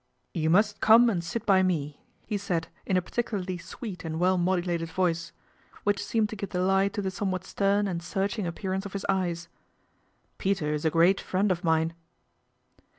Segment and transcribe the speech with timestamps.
[0.33, 4.89] "You must come and sit by me," he said in particularly sweet and well modulated
[4.89, 5.31] voic
[5.83, 9.05] which seemed to give the lie to the somewhat ste and searching appearance oi his
[9.07, 9.47] eyes."
[10.39, 11.93] Peter a great friend of mine."